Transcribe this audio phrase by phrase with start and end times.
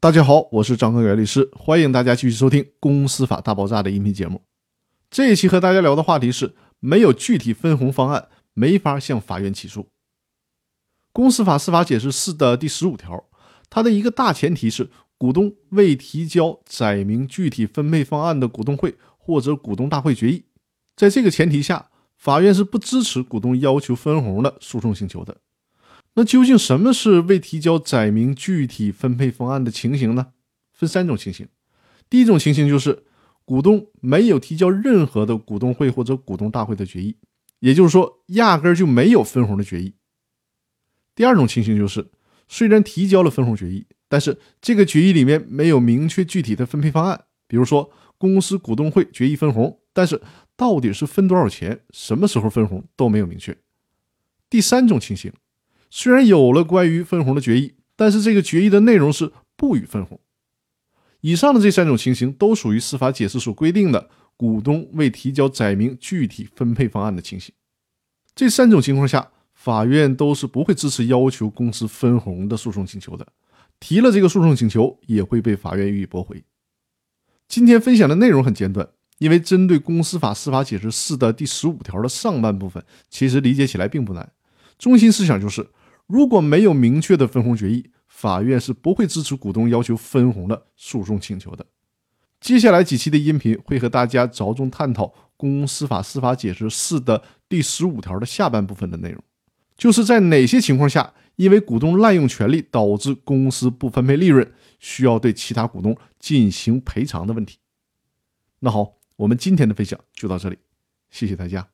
[0.00, 4.40] 大家好，我是张根源律师，欢迎大家继续收听《公司法大爆炸》的音频节目。
[5.10, 9.82] 这一期和大家聊的话题是：没有具体分红方案，没法向法院起诉。
[11.12, 13.24] 《公司法司法解释四》的第十五条，
[13.68, 20.44] 它的一个大前提是，股东未提交载明具体分配方案的股东会或者股东大会决议。
[20.94, 25.38] 在这个前提下，法院是不支持股东要求分红的诉讼请求的。
[26.18, 30.32] 那究竟什么是未提交载明具体分配方案的情形呢？
[30.72, 31.46] 分三种情形。
[32.10, 33.04] 第一种情形就是
[33.44, 37.18] 股东没有提交任何的股东会或者股东大会的决议，
[37.60, 39.94] 也就是说压根儿就没有分红的决议。
[41.14, 42.10] 第二种情形就是
[42.48, 50.20] 虽然提交了分红决议，但是这个决议里面没有明确具体的分配方案，比如说公司股东会决议分红，但是
[50.56, 53.56] 到底是分多少钱、什么时候分红都没有明确。
[54.50, 55.32] 第三种情形。
[55.90, 60.20] 虽然有了关于分红的决议，但是这个决议的内容是不予分红。
[61.20, 67.52] 以上的这三种情形都属于司法解释所规定的股东未提交载明具体分配方案的情形。
[68.36, 73.26] 这三种情况下，法院都是不会支持要求公司分红的诉讼请求的。
[73.80, 76.44] 提了这个诉讼请求，也会被法院予以驳回。
[77.48, 84.30] 今天分享的内容很简短，因为针对公司法司法解释四的第十五条的上半部分，其实理解起来并不难。
[84.78, 85.66] 中心思想就是。
[86.08, 91.66] 如果没有明确的分红决议，法院是不会支持股东要求分红的诉讼请求的。
[92.40, 95.04] 接下来几期的音频会和大家着重探讨
[95.36, 99.22] 《公司法司法解释四》的第十五条的下半部分的内容，
[99.76, 107.58] 就是在哪些情况下，因为股东滥用权利导致公司不分配利润，需要对其他股东进行赔偿的问题。
[108.60, 110.56] 那好，我们今天的分享就到这里，
[111.10, 111.68] 谢谢大家。